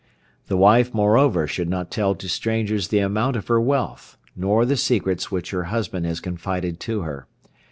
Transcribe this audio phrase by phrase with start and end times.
[0.47, 4.75] The wife, moreover, should not tell to strangers the amount of her wealth, nor the
[4.75, 7.27] secrets which her husband has confided to her.